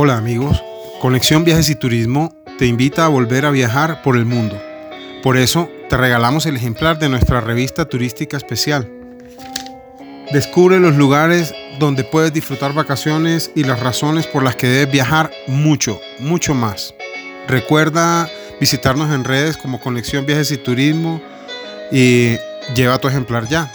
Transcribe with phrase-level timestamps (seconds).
[0.00, 0.62] Hola amigos,
[1.00, 4.56] Conexión Viajes y Turismo te invita a volver a viajar por el mundo.
[5.24, 8.88] Por eso te regalamos el ejemplar de nuestra revista turística especial.
[10.32, 15.32] Descubre los lugares donde puedes disfrutar vacaciones y las razones por las que debes viajar
[15.48, 16.94] mucho, mucho más.
[17.48, 18.30] Recuerda
[18.60, 21.20] visitarnos en redes como Conexión Viajes y Turismo
[21.90, 22.36] y
[22.72, 23.68] lleva tu ejemplar ya.